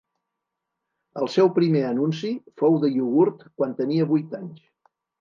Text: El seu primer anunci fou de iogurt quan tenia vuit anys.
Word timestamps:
El 1.25 1.29
seu 1.33 1.51
primer 1.59 1.85
anunci 1.91 2.33
fou 2.65 2.81
de 2.87 2.93
iogurt 2.97 3.47
quan 3.55 3.81
tenia 3.83 4.13
vuit 4.17 4.39
anys. 4.45 4.69